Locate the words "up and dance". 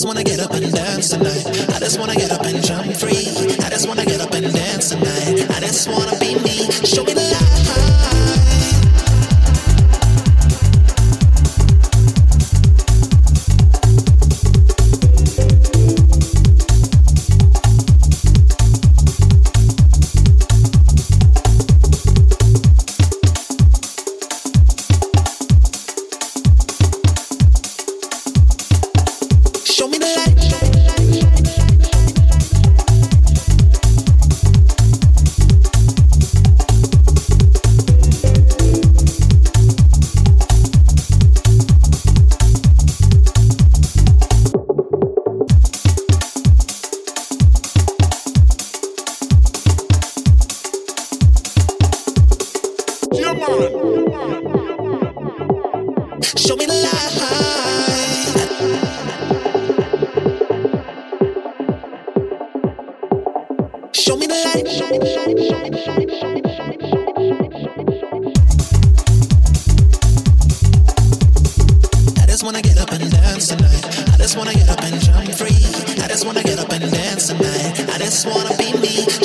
0.40-1.10, 4.22-4.88, 76.60-77.26